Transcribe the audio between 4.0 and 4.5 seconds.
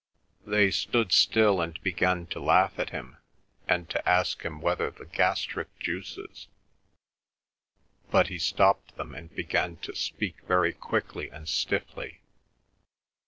ask